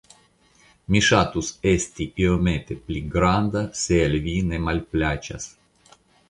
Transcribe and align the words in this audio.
mi 0.93 1.01
ŝatus 1.07 1.51
esti 1.71 2.07
iomete 2.23 2.77
pli 2.87 3.03
granda, 3.17 3.63
se 3.83 4.01
al 4.07 4.19
vi 4.25 4.35
ne 4.49 4.63
malplaĉas. 4.71 5.47